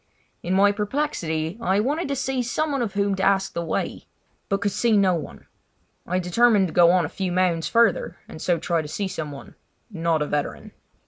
In 0.41 0.55
my 0.55 0.71
perplexity 0.71 1.59
I 1.61 1.79
wanted 1.79 2.07
to 2.07 2.15
see 2.15 2.41
someone 2.41 2.81
of 2.81 2.95
whom 2.95 3.13
to 3.17 3.21
ask 3.21 3.53
the 3.53 3.63
way, 3.63 4.07
but 4.49 4.59
could 4.61 4.71
see 4.71 4.97
no 4.97 5.13
one. 5.13 5.45
I 6.07 6.17
determined 6.17 6.69
to 6.69 6.73
go 6.73 6.89
on 6.89 7.05
a 7.05 7.07
few 7.07 7.31
mounds 7.31 7.67
further 7.67 8.17
and 8.27 8.41
so 8.41 8.57
try 8.57 8.81
to 8.81 8.87
see 8.87 9.07
someone—not 9.07 10.23
a 10.23 10.25
veteran. 10.25 10.71